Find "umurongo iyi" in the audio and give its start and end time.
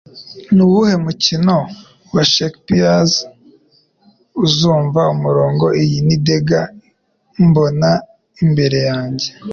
5.15-5.97